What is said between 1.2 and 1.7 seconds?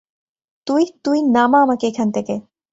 নামা